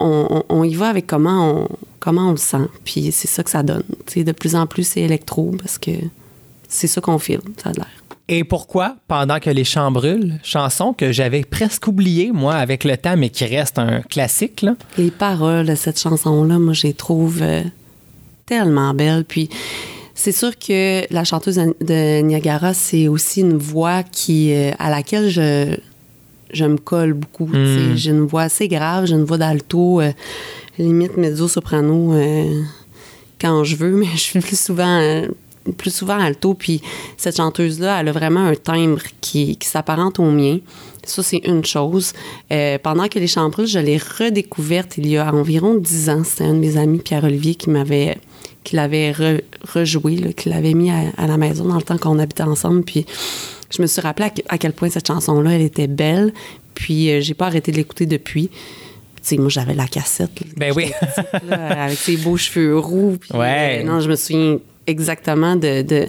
[0.00, 2.68] On, y va avec comment on, comment on le sent.
[2.84, 3.84] Puis c'est ça que ça donne.
[4.16, 5.90] De plus en plus, c'est électro parce que
[6.68, 7.88] c'est ça qu'on filme, ça a l'air.
[8.32, 12.96] Et pourquoi, pendant que les champs brûlent, chanson que j'avais presque oubliée, moi, avec le
[12.96, 14.76] temps, mais qui reste un classique, là?
[14.96, 17.62] Les paroles de cette chanson-là, moi, je les trouve euh,
[18.46, 19.24] tellement belles.
[19.24, 19.50] Puis,
[20.14, 25.28] c'est sûr que la chanteuse de Niagara, c'est aussi une voix qui, euh, à laquelle
[25.28, 25.76] je,
[26.52, 27.48] je me colle beaucoup.
[27.52, 27.96] sais.
[27.96, 30.12] J'ai une voix assez grave, j'ai une voix d'alto, euh,
[30.78, 32.62] limite mezzo-soprano euh,
[33.40, 35.26] quand je veux, mais je suis plus souvent, euh,
[35.76, 36.54] plus souvent alto.
[36.54, 36.80] Puis
[37.16, 40.58] cette chanteuse-là, elle a vraiment un timbre qui, qui s'apparente au mien.
[41.04, 42.12] Ça, c'est une chose.
[42.82, 46.22] Pendant que les Chambreux, je l'ai redécouverte il y a environ dix ans.
[46.24, 48.18] C'était un de mes amis, Pierre-Olivier, qui m'avait
[48.64, 49.40] qui l'avait re-
[49.72, 52.82] rejoué, là, qui l'avait mis à, à la maison dans le temps qu'on habitait ensemble.
[52.84, 53.06] Puis
[53.74, 56.32] je me suis rappelé à, que- à quel point cette chanson-là, elle était belle.
[56.74, 58.48] Puis euh, j'ai pas arrêté de l'écouter depuis.
[58.48, 58.56] Tu
[59.22, 60.40] sais, moi, j'avais la cassette.
[60.40, 60.86] là, Ben oui.
[60.86, 63.16] j'étais petite, là, avec ses beaux cheveux roux.
[63.20, 63.80] Puis, Ouais.
[63.82, 66.06] euh, non, je me souviens exactement de, de,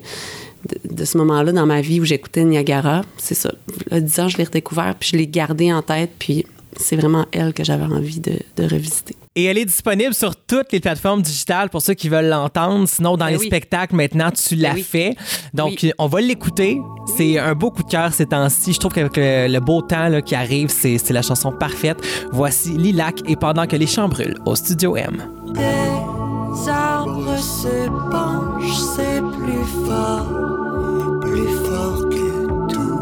[0.69, 3.03] de, de ce moment-là dans ma vie où j'écoutais Niagara.
[3.17, 3.51] C'est ça.
[3.91, 6.11] À 10 ans, je l'ai redécouvert, puis je l'ai gardé en tête.
[6.19, 6.45] Puis
[6.81, 9.15] c'est vraiment elle que j'avais envie de, de revisiter.
[9.35, 12.85] Et elle est disponible sur toutes les plateformes digitales pour ceux qui veulent l'entendre.
[12.87, 13.45] Sinon, dans Ben les oui.
[13.47, 14.83] spectacles, maintenant, tu l'as Ben oui.
[14.83, 15.15] fait.
[15.53, 15.93] Donc, Oui.
[15.97, 16.81] on va l'écouter.
[17.15, 18.73] C'est un beau coup de cœur ces temps-ci.
[18.73, 21.97] Je trouve qu'avec le, le beau temps là, qui arrive, c'est la chanson parfaite.
[22.33, 25.17] Voici Lilac et Pendant que les champs brûlent au Studio M.
[25.53, 32.99] Des arbres se penchent, c'est plus fort, plus fort que tout.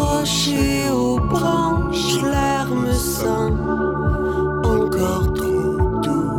[0.00, 2.92] Accroché aux branches, l'air me
[4.64, 6.30] encore trop doux.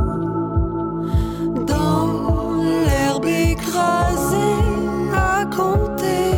[1.68, 4.64] Dans l'herbe écrasée,
[5.14, 6.29] à compter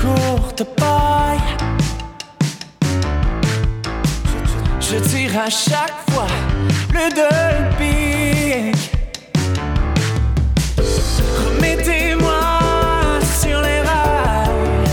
[0.00, 1.40] courte paille.
[4.80, 6.26] Je tire à chaque fois
[6.92, 8.90] le deuil pique.
[11.44, 12.40] Remettez-moi
[13.40, 14.88] sur les rails.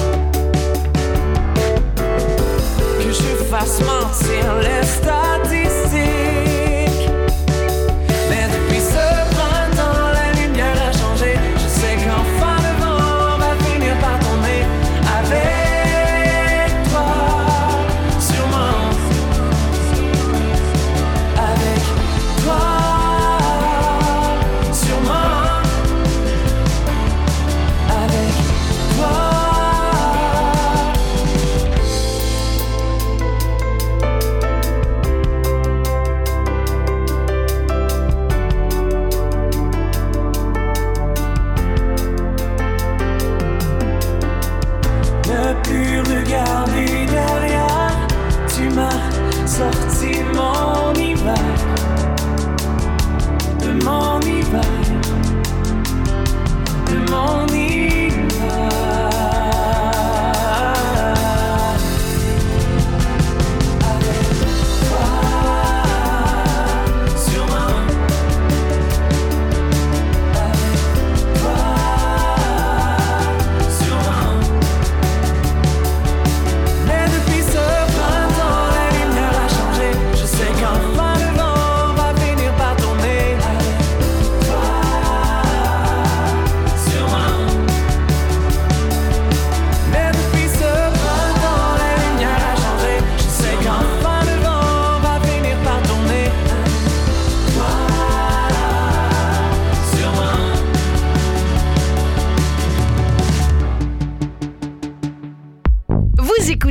[3.00, 5.22] Que je fasse mentir l'estat.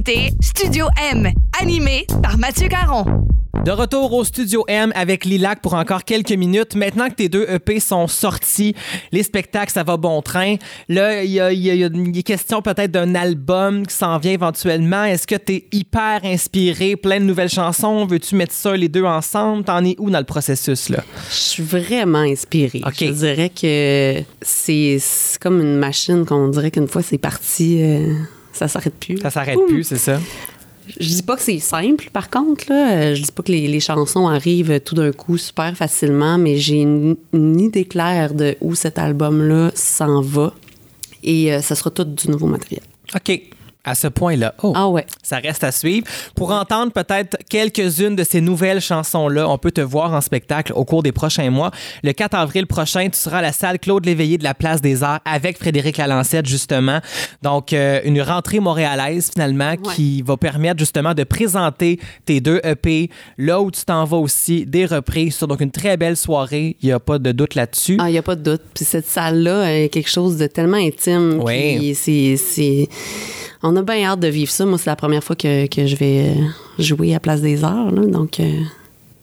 [0.04, 1.28] Écoutez Studio M,
[1.60, 3.04] animé par Mathieu Caron.
[3.64, 6.74] De retour au Studio M avec Lilac pour encore quelques minutes.
[6.74, 8.74] Maintenant que tes deux EP sont sortis,
[9.12, 10.56] les spectacles, ça va bon train.
[10.88, 13.86] Là, il y a, il y a- il y a une question peut-être d'un album
[13.86, 15.04] qui s'en vient éventuellement.
[15.04, 18.04] Est-ce que tu es hyper inspiré, plein de nouvelles chansons?
[18.06, 19.62] Veux-tu mettre ça les deux ensemble?
[19.62, 21.04] T'en es où dans le processus, là?
[21.30, 22.80] Je suis vraiment inspirée.
[22.84, 22.96] OK.
[22.98, 28.14] Je dirais que c'est c'est comme une machine qu'on dirait qu'une fois c'est parti, euh,
[28.52, 29.18] ça s'arrête plus.
[29.18, 30.20] Ça s'arrête plus, c'est ça?
[30.98, 32.64] Je dis pas que c'est simple, par contre.
[32.68, 32.92] Là.
[32.96, 36.56] Euh, Je dis pas que les, les chansons arrivent tout d'un coup super facilement, mais
[36.56, 40.54] j'ai une, une idée claire de où cet album-là s'en va.
[41.22, 42.82] Et euh, ça sera tout du nouveau matériel.
[43.14, 43.40] OK.
[43.84, 44.54] À ce point-là.
[44.62, 44.72] Oh.
[44.76, 45.06] Ah ouais.
[45.24, 46.06] Ça reste à suivre.
[46.36, 50.84] Pour entendre peut-être quelques-unes de ces nouvelles chansons-là, on peut te voir en spectacle au
[50.84, 51.72] cours des prochains mois.
[52.04, 55.02] Le 4 avril prochain, tu seras à la salle Claude Léveillé de la Place des
[55.02, 57.00] Arts avec Frédéric Lalancette, justement.
[57.42, 63.10] Donc, euh, une rentrée montréalaise, finalement, qui va permettre justement de présenter tes deux EP.
[63.36, 65.40] Là où tu t'en vas aussi, des reprises.
[65.40, 66.76] Donc, une très belle soirée.
[66.82, 67.96] Il n'y a pas de doute là-dessus.
[68.00, 68.62] Ah, il n'y a pas de doute.
[68.74, 71.40] Puis cette salle-là est quelque chose de tellement intime.
[71.42, 71.96] Oui.
[71.96, 72.88] C'est...
[73.62, 74.66] On a bien hâte de vivre ça.
[74.66, 77.92] Moi, c'est la première fois que, que je vais euh, jouer à Place des Arts.
[77.92, 78.02] là.
[78.06, 78.60] Donc, euh,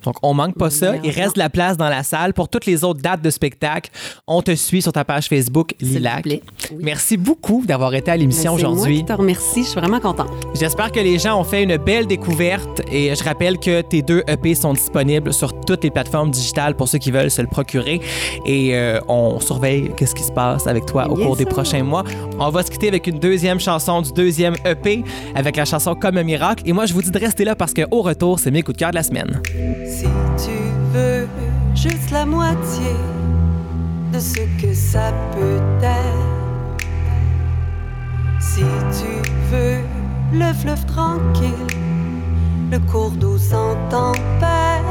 [0.04, 0.94] Donc, on manque pas ça.
[1.04, 2.34] Il reste de la place dans la salle.
[2.34, 3.90] Pour toutes les autres dates de spectacle,
[4.28, 6.26] on te suit sur ta page Facebook, Lilac.
[6.26, 6.42] Oui.
[6.80, 8.98] Merci beaucoup d'avoir été à l'émission c'est moi aujourd'hui.
[9.00, 9.64] qui te remercie.
[9.64, 10.30] Je suis vraiment contente.
[10.54, 14.24] J'espère que les gens ont fait une belle découverte et je rappelle que tes deux
[14.28, 18.02] EP sont disponibles sur toutes les plateformes digitales pour ceux qui veulent se le procurer
[18.46, 22.04] et euh, on surveille qu'est-ce qui se passe avec toi au cours des prochains mois.
[22.40, 25.04] On va se quitter avec une deuxième chanson du deuxième EP
[25.36, 27.74] avec la chanson Comme un miracle et moi je vous dis de rester là parce
[27.74, 29.42] qu'au retour, c'est mes coups de cœur de la semaine.
[29.90, 30.06] Si
[30.38, 30.58] tu
[30.94, 31.28] veux
[31.74, 32.94] juste la moitié
[34.14, 36.78] de ce que ça peut être,
[38.40, 39.80] si tu veux
[40.32, 41.68] le fleuve tranquille,
[42.72, 44.86] le cours d'eau sans tempête,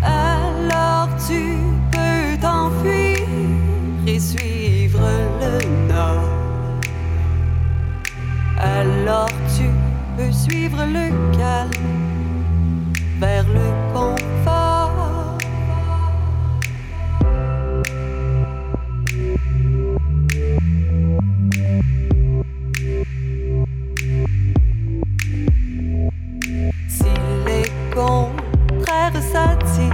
[0.00, 1.58] alors tu
[1.90, 3.18] peux t'enfuir
[4.06, 5.00] et suivre
[5.40, 6.24] le nord.
[8.56, 9.64] Alors tu
[10.16, 11.97] peux suivre le calme
[13.18, 15.38] vers le confort.
[26.88, 27.04] Si
[27.46, 29.92] les contraires s'attirent,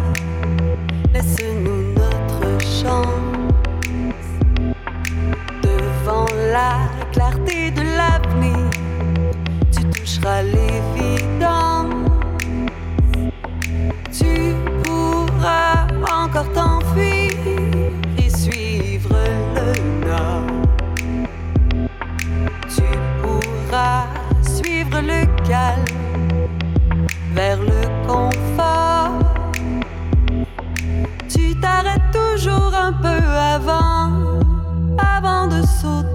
[1.13, 3.07] laisse-nous notre chance.
[5.63, 8.71] Devant la clarté de l'avenir,
[9.73, 10.94] tu toucheras l'évidence.
[16.35, 17.31] Encore t'enfuir
[18.19, 19.15] et suivre
[19.55, 20.43] le nord.
[22.69, 22.83] Tu
[23.23, 24.07] pourras
[24.43, 25.85] suivre le calme
[27.35, 29.13] vers le confort.
[31.29, 33.23] Tu t'arrêtes toujours un peu
[33.55, 34.41] avant,
[34.99, 36.14] avant de sauter.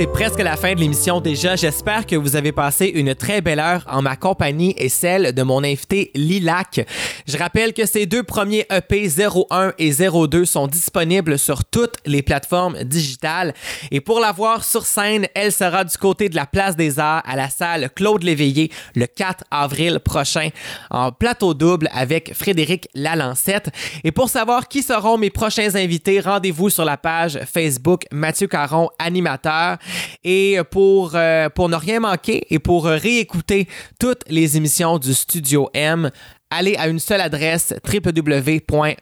[0.00, 1.56] C'est presque la fin de l'émission déjà.
[1.56, 5.42] J'espère que vous avez passé une très belle heure en ma compagnie et celle de
[5.42, 6.86] mon invité Lilac.
[7.26, 12.22] Je rappelle que ces deux premiers EP 01 et 02 sont disponibles sur toutes les
[12.22, 13.52] plateformes digitales.
[13.90, 17.22] Et pour la voir sur scène, elle sera du côté de la Place des Arts
[17.26, 20.48] à la salle Claude Léveillé le 4 avril prochain
[20.88, 23.68] en plateau double avec Frédéric Lalancette.
[24.02, 28.88] Et pour savoir qui seront mes prochains invités, rendez-vous sur la page Facebook Mathieu Caron,
[28.98, 29.76] animateur.
[30.24, 33.68] Et pour, euh, pour ne rien manquer et pour réécouter
[33.98, 36.10] toutes les émissions du Studio M,
[36.50, 38.96] allez à une seule adresse www.mattv.ca.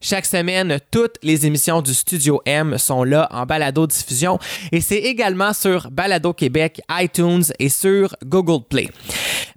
[0.00, 4.38] Chaque semaine, toutes les émissions du Studio M sont là en balado diffusion
[4.72, 8.88] et c'est également sur Balado Québec, iTunes et sur Google Play.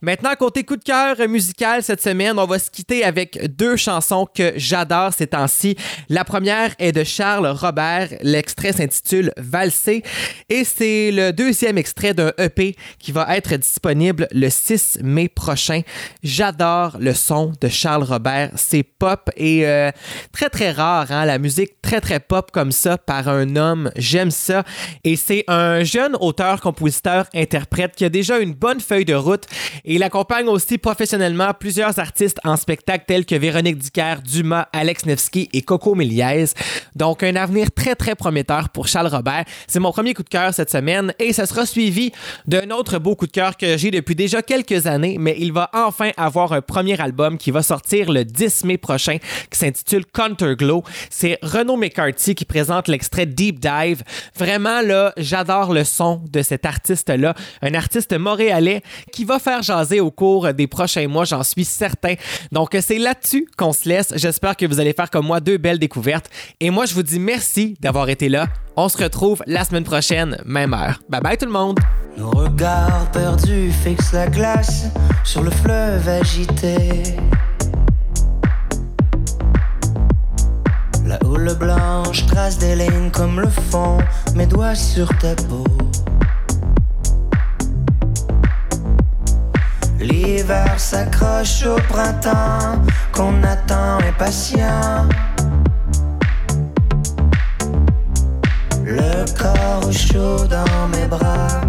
[0.04, 4.26] Maintenant, côté coup de cœur musical cette semaine, on va se quitter avec deux chansons
[4.26, 5.76] que j'adore ces temps-ci.
[6.10, 8.10] La première est de Charles Robert.
[8.22, 10.02] L'extrait s'intitule Valser
[10.50, 15.82] et c'est le deuxième extrait d'un EP qui va être disponible le 6 mai prochain.
[16.24, 18.52] J'adore le son de Charles Robert.
[18.56, 19.92] C'est pop et euh,
[20.32, 21.26] très très rare, hein?
[21.26, 23.92] la musique très très pop comme ça par un homme.
[23.96, 24.64] J'aime ça.
[25.04, 29.46] Et c'est un jeune auteur, compositeur, interprète qui a déjà une bonne feuille de route
[29.86, 35.06] et il accompagne aussi professionnellement plusieurs artistes en spectacle tels que Véronique Dicker, Dumas, Alex
[35.06, 36.54] Nevsky et Coco Méliès.
[36.96, 39.46] Donc un avenir très très prometteur pour Charles Robert.
[39.68, 42.12] C'est mon premier coup de cœur cette semaine et ça sera suivi
[42.46, 45.70] d'un autre beau coup de cœur que j'ai depuis déjà quelques années, mais il va
[45.74, 49.18] enfin avoir un premier album qui va sortir le 10 mai prochain
[49.50, 50.84] qui s'intitule Counterglow.
[51.10, 54.04] C'est Renaud McCarthy qui présente l'extrait Deep Dive.
[54.36, 58.82] Vraiment là, j'adore le son de cet artiste-là, un artiste montréalais
[59.12, 62.16] qui va faire jaser au cours des prochains mois, j'en suis certain.
[62.52, 64.14] Donc c'est là-dessus qu'on se laisse.
[64.16, 66.30] J'espère que vous allez faire comme moi deux belles découvertes.
[66.60, 68.48] Et moi, je vous dis merci d'avoir été là.
[68.78, 71.02] On se retrouve la semaine prochaine, même heure.
[71.10, 71.80] Bye bye tout le monde!
[72.18, 74.86] Nos regards perdus fixent la glace
[75.24, 77.04] sur le fleuve agité.
[81.06, 83.98] La houle blanche trace des lignes comme le fond,
[84.36, 85.66] mes doigts sur ta peau.
[90.00, 95.08] L'hiver s'accroche au printemps qu'on attend impatient.
[98.92, 101.62] Le corps chaud dans mes bras,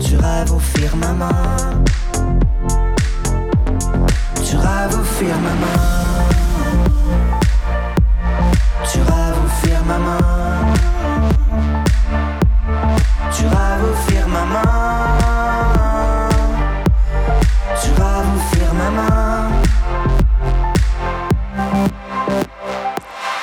[0.00, 1.82] tu rêves au firmament.
[4.44, 5.66] Tu rêves au firmament.
[8.92, 10.72] Tu rêves au firmament.
[13.32, 14.68] Tu rêves au firmament.
[17.82, 19.50] Tu rêves au firmament.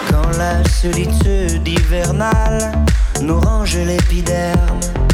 [0.09, 2.84] Quand la solitude hivernale
[3.21, 5.04] nous range l'épiderme.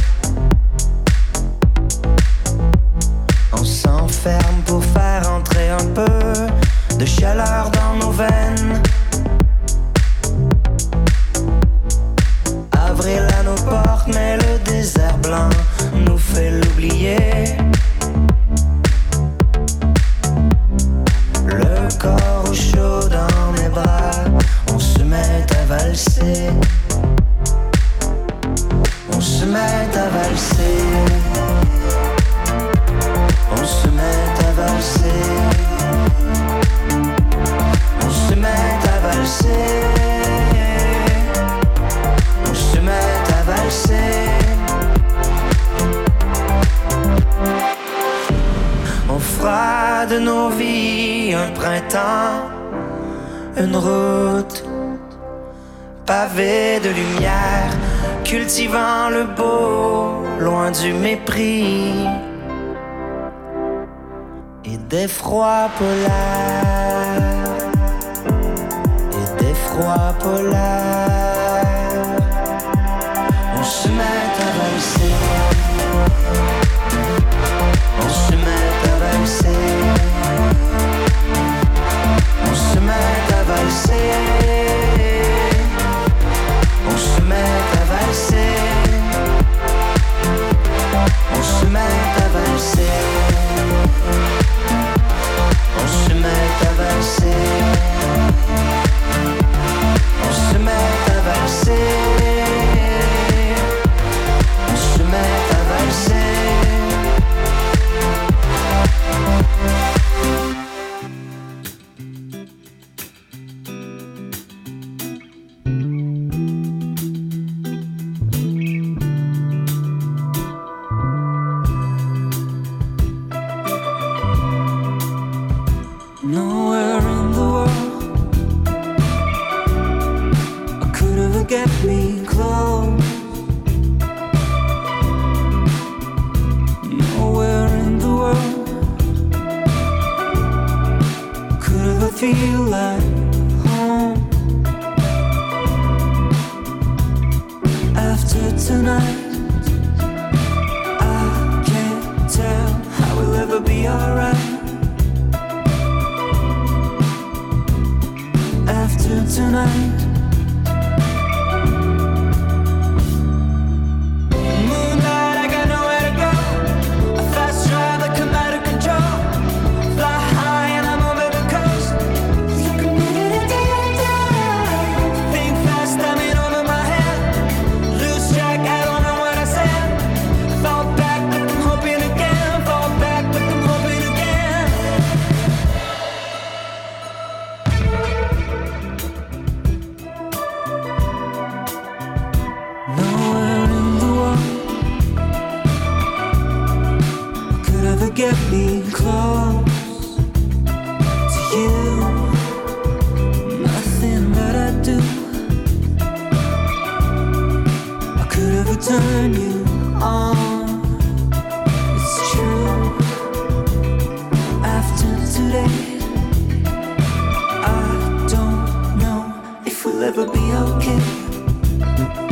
[220.99, 222.30] you.